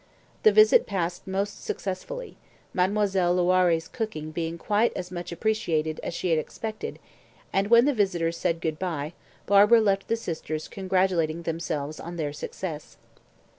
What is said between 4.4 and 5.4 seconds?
quite as much